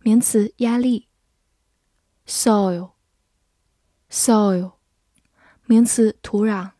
[0.00, 1.08] 名词压力。
[2.26, 4.74] soil，soil，
[5.66, 6.70] 名词土壤。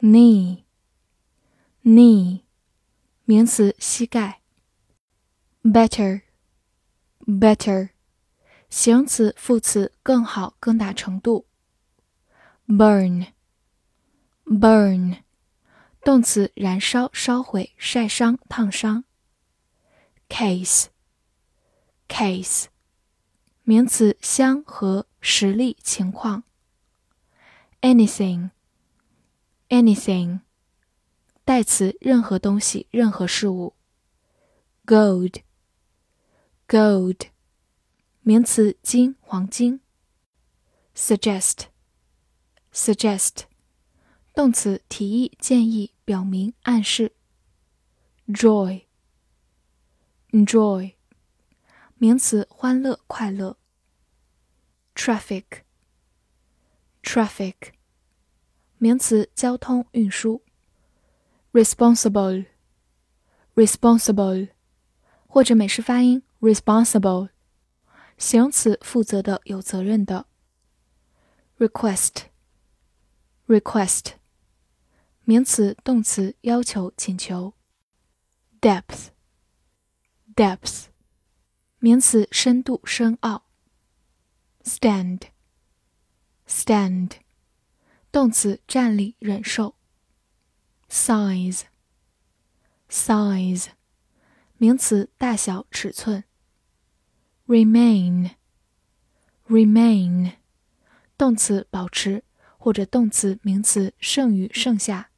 [0.00, 2.42] knee，knee，
[3.24, 4.37] 名词膝盖。
[5.63, 6.21] better
[7.27, 7.89] better
[8.69, 11.47] 形容词、副词更好、更大程度。
[12.67, 13.27] burn
[14.45, 15.17] burn
[16.01, 19.03] 动词燃烧、烧毁、晒伤、烫伤。
[20.29, 20.85] case
[22.07, 22.65] case
[23.63, 26.43] 名词箱盒、实例、情况。
[27.81, 28.51] anything
[29.67, 30.39] anything
[31.43, 33.73] 代词任何东西、任何事物。
[34.85, 35.41] gold
[36.68, 37.28] Gold，
[38.22, 39.80] 名词，金、黄金。
[40.96, 43.42] Suggest，suggest，
[44.32, 47.12] 动词，提议、建议、表明、暗示。
[48.28, 50.94] Joy，enjoy，
[51.96, 53.56] 名词，欢乐、快乐。
[54.94, 57.54] Traffic，traffic，
[58.78, 60.42] 名词，交通、运输。
[61.52, 64.48] Responsible，responsible，
[65.26, 66.22] 或者美式发音。
[66.40, 67.30] responsible，
[68.18, 70.26] 形容词，负责的，有责任的。
[71.58, 74.14] request，request，
[75.24, 77.54] 名词，动词，要求，请求。
[78.60, 80.86] depth，depth，
[81.78, 83.46] 名词，深度，深奥。
[84.64, 87.12] stand，stand，
[88.10, 89.76] 动词，站立，忍受。
[90.88, 91.66] size，size，
[94.56, 96.24] 名词，大小，尺寸。
[97.48, 98.30] remain
[99.46, 100.32] remain
[101.16, 102.24] 动词保持
[102.58, 105.10] 或者动词名词剩余剩下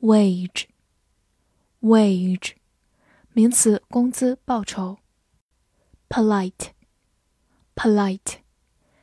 [0.00, 0.66] wage
[1.80, 2.52] wage
[3.32, 4.98] 名词工资报酬
[6.08, 6.70] polite
[7.74, 8.38] polite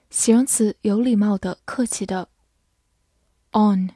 [0.09, 2.29] 形容词有礼貌的客气的
[3.51, 3.91] on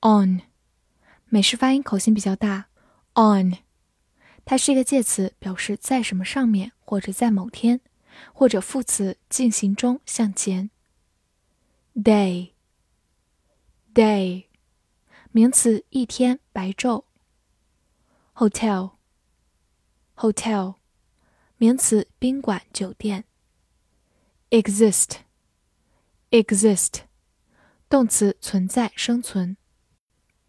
[0.00, 0.42] on
[1.28, 2.66] 美式发音口型比较大
[3.14, 3.58] on
[4.49, 7.81] 它是一个介词，表示在什么上面，或者在某天，
[8.33, 10.71] 或者副词进行中向前。
[11.93, 12.55] day，day，
[15.31, 17.03] 名词一天白昼。
[18.33, 20.77] hotel，hotel，
[21.57, 23.25] 名词宾馆酒店。
[24.49, 27.01] exist，exist，
[27.87, 29.57] 动词存在生存。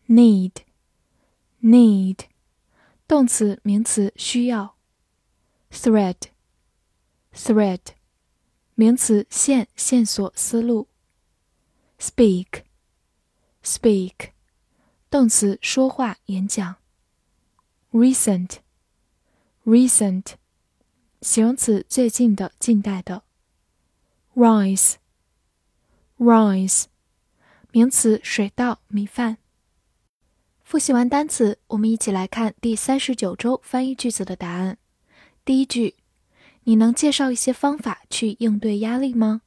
[0.08, 2.29] need，need。
[3.10, 4.76] 动词、名词需要。
[5.72, 7.80] thread，thread，
[8.76, 10.86] 名词线、线索、思路。
[11.98, 14.30] speak，speak，
[15.10, 16.76] 动词说话、演讲。
[17.90, 20.34] recent，recent，
[21.20, 23.24] 形容词最近的、近代的。
[24.36, 26.84] rice，rice，
[27.72, 29.38] 名词水稻、米饭。
[30.70, 34.78] 复习完单词，我们一起来看第三十九周翻译句子的答案。
[35.44, 35.96] 第一句，
[36.62, 39.42] 你能介绍一些方法去应对压力吗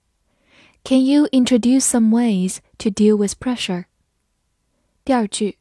[0.84, 3.86] ？Can you introduce some ways to deal with pressure？
[5.06, 5.60] 第二句，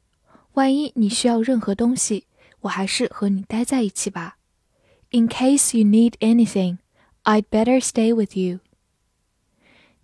[0.55, 2.27] 万一你需要任何东西，
[2.63, 4.39] 我还是和你待在一起吧。
[5.13, 6.79] In case you need anything,
[7.23, 8.59] I'd better stay with you。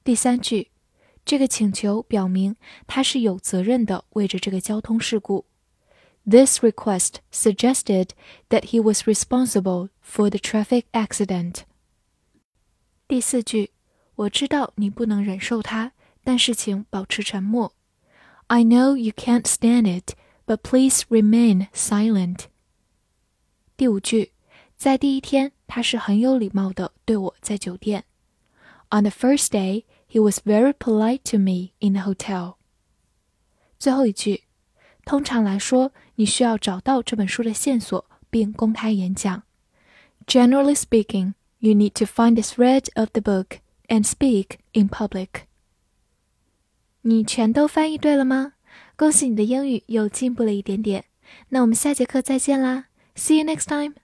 [0.05, 0.69] 第三句。
[1.28, 2.56] 这个请求表明
[2.86, 5.46] 他是有责任的，为着这个交通事故。
[6.26, 8.10] This request suggested
[8.50, 11.64] that he was responsible for the traffic accident.
[13.08, 13.72] 第四句，
[14.16, 15.92] 我知道你不能忍受它，
[16.24, 17.74] 但是请保持沉默。
[18.48, 20.16] I know you can't stand it,
[20.46, 22.46] but please remain silent.
[23.76, 24.32] 第五句，
[24.78, 28.06] 在第一天，他是很有礼貌的对我在酒店。
[28.90, 32.56] On the first day, he was very polite to me in the hotel.
[33.80, 34.44] 最后一句，
[35.06, 39.44] 通常来说，你需要找到这本书的线索， 并公开演讲。
[40.26, 45.48] Generally speaking, you need to find the thread of the book and speak in public.
[47.02, 48.54] 你全都翻译对了吗？
[48.96, 51.06] 恭喜你的英语又进步了一点点。
[51.50, 52.86] 那我们下节课再见啦！
[53.16, 53.96] See you next time.